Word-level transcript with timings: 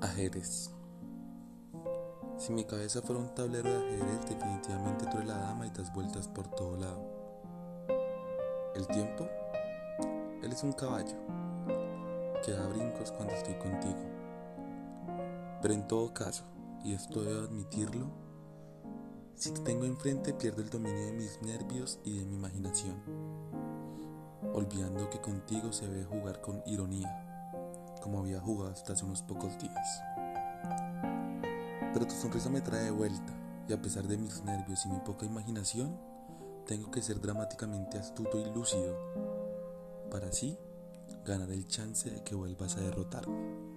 Ajedrez. 0.00 0.70
Si 2.36 2.52
mi 2.52 2.64
cabeza 2.64 3.02
fuera 3.02 3.20
un 3.20 3.34
tablero 3.34 3.68
de 3.68 3.78
ajedrez, 3.78 4.28
definitivamente 4.28 5.06
tú 5.06 5.16
eres 5.16 5.26
la 5.26 5.38
dama 5.38 5.66
y 5.66 5.70
das 5.70 5.92
vueltas 5.92 6.28
por 6.28 6.46
todo 6.46 6.76
lado. 6.76 7.02
El 8.76 8.86
tiempo, 8.86 9.26
él 10.40 10.52
es 10.52 10.62
un 10.62 10.72
caballo 10.72 11.16
que 12.44 12.52
da 12.52 12.68
brincos 12.68 13.10
cuando 13.10 13.34
estoy 13.34 13.54
contigo. 13.54 13.98
Pero 15.62 15.74
en 15.74 15.88
todo 15.88 16.14
caso, 16.14 16.44
y 16.84 16.92
esto 16.92 17.24
debo 17.24 17.40
admitirlo, 17.40 18.06
si 19.34 19.50
te 19.50 19.62
tengo 19.62 19.84
enfrente 19.84 20.32
pierdo 20.32 20.62
el 20.62 20.70
dominio 20.70 21.06
de 21.06 21.12
mis 21.12 21.42
nervios 21.42 21.98
y 22.04 22.20
de 22.20 22.24
mi 22.24 22.36
imaginación, 22.36 23.02
olvidando 24.54 25.10
que 25.10 25.20
contigo 25.20 25.72
se 25.72 25.88
debe 25.88 26.04
jugar 26.04 26.40
con 26.40 26.62
ironía 26.66 27.27
como 28.08 28.20
había 28.20 28.40
jugado 28.40 28.70
hasta 28.70 28.94
hace 28.94 29.04
unos 29.04 29.20
pocos 29.20 29.58
días. 29.58 30.02
Pero 31.92 32.06
tu 32.06 32.14
sonrisa 32.14 32.48
me 32.48 32.62
trae 32.62 32.84
de 32.84 32.90
vuelta 32.90 33.34
y 33.68 33.74
a 33.74 33.82
pesar 33.82 34.04
de 34.08 34.16
mis 34.16 34.42
nervios 34.44 34.86
y 34.86 34.88
mi 34.88 34.98
poca 35.00 35.26
imaginación, 35.26 35.94
tengo 36.66 36.90
que 36.90 37.02
ser 37.02 37.20
dramáticamente 37.20 37.98
astuto 37.98 38.38
y 38.38 38.50
lúcido 38.54 38.96
para 40.10 40.28
así 40.28 40.56
ganar 41.26 41.50
el 41.50 41.66
chance 41.66 42.08
de 42.08 42.24
que 42.24 42.34
vuelvas 42.34 42.78
a 42.78 42.80
derrotarme. 42.80 43.67